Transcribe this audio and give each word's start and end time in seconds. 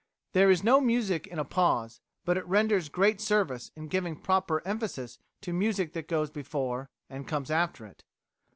There 0.33 0.49
is 0.49 0.63
no 0.63 0.81
music 0.81 1.27
in 1.27 1.37
a 1.37 1.45
pause, 1.45 2.01
but 2.25 2.35
it 2.35 2.47
renders 2.47 2.89
great 2.89 3.21
service 3.21 3.69
in 3.75 3.87
giving 3.87 4.15
proper 4.15 4.63
emphasis 4.65 5.19
to 5.41 5.53
music 5.53 5.93
that 5.93 6.07
goes 6.07 6.31
before 6.31 6.89
and 7.07 7.27
comes 7.27 7.51
after 7.51 7.85
it. 7.85 8.03